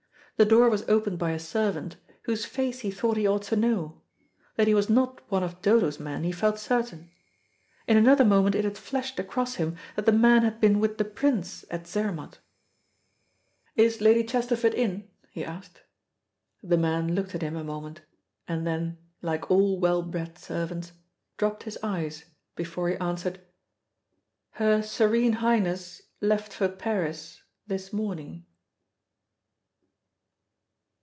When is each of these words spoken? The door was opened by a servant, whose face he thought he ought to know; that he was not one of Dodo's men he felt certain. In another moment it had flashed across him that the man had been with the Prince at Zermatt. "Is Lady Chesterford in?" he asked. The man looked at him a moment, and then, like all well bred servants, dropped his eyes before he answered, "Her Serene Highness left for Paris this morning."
The 0.37 0.45
door 0.49 0.71
was 0.71 0.83
opened 0.89 1.19
by 1.19 1.33
a 1.33 1.37
servant, 1.39 1.97
whose 2.23 2.45
face 2.45 2.79
he 2.79 2.89
thought 2.89 3.15
he 3.15 3.27
ought 3.27 3.43
to 3.43 3.55
know; 3.55 4.01
that 4.55 4.65
he 4.65 4.73
was 4.73 4.89
not 4.89 5.21
one 5.29 5.43
of 5.43 5.61
Dodo's 5.61 5.99
men 5.99 6.23
he 6.23 6.31
felt 6.31 6.57
certain. 6.57 7.11
In 7.85 7.95
another 7.95 8.25
moment 8.25 8.55
it 8.55 8.63
had 8.65 8.75
flashed 8.75 9.19
across 9.19 9.57
him 9.57 9.77
that 9.95 10.07
the 10.07 10.11
man 10.11 10.41
had 10.41 10.59
been 10.59 10.79
with 10.79 10.97
the 10.97 11.05
Prince 11.05 11.63
at 11.69 11.85
Zermatt. 11.85 12.39
"Is 13.75 14.01
Lady 14.01 14.23
Chesterford 14.23 14.73
in?" 14.73 15.07
he 15.29 15.45
asked. 15.45 15.83
The 16.63 16.75
man 16.75 17.13
looked 17.13 17.35
at 17.35 17.43
him 17.43 17.55
a 17.55 17.63
moment, 17.63 18.01
and 18.47 18.65
then, 18.65 18.97
like 19.21 19.51
all 19.51 19.79
well 19.79 20.01
bred 20.01 20.39
servants, 20.39 20.91
dropped 21.37 21.61
his 21.63 21.77
eyes 21.83 22.25
before 22.55 22.89
he 22.89 22.95
answered, 22.97 23.41
"Her 24.53 24.81
Serene 24.81 25.33
Highness 25.33 26.01
left 26.19 26.51
for 26.51 26.67
Paris 26.67 27.43
this 27.67 27.93
morning." 27.93 28.47